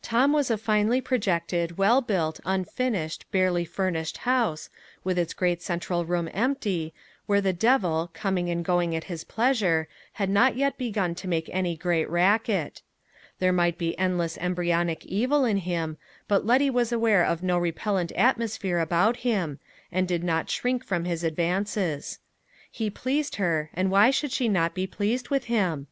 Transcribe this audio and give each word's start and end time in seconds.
Tom 0.00 0.32
was 0.32 0.48
a 0.48 0.56
finely 0.56 1.00
projected, 1.00 1.76
well 1.76 2.00
built, 2.00 2.38
unfinished, 2.44 3.28
barely 3.32 3.64
furnished 3.64 4.18
house, 4.18 4.70
with 5.02 5.18
its 5.18 5.34
great 5.34 5.60
central 5.60 6.04
room 6.04 6.28
empty, 6.32 6.94
where 7.26 7.40
the 7.40 7.52
devil, 7.52 8.08
coming 8.12 8.48
and 8.48 8.64
going 8.64 8.94
at 8.94 9.02
his 9.10 9.24
pleasure, 9.24 9.88
had 10.12 10.30
not 10.30 10.54
yet 10.54 10.78
begun 10.78 11.16
to 11.16 11.26
make 11.26 11.50
any 11.52 11.76
great 11.76 12.08
racket. 12.08 12.82
There 13.40 13.52
might 13.52 13.76
be 13.76 13.98
endless 13.98 14.38
embryonic 14.38 15.04
evil 15.04 15.44
in 15.44 15.56
him, 15.56 15.96
but 16.28 16.46
Letty 16.46 16.70
was 16.70 16.92
aware 16.92 17.24
of 17.24 17.42
no 17.42 17.58
repellent 17.58 18.12
atmosphere 18.12 18.78
about 18.78 19.16
him, 19.16 19.58
and 19.90 20.06
did 20.06 20.22
not 20.22 20.48
shrink 20.48 20.84
from 20.84 21.06
his 21.06 21.24
advances. 21.24 22.20
He 22.70 22.88
pleased 22.88 23.34
her, 23.34 23.70
and 23.74 23.90
why 23.90 24.10
should 24.12 24.30
she 24.30 24.48
not 24.48 24.74
be 24.76 24.86
pleased 24.86 25.28
with 25.30 25.46
him? 25.46 25.88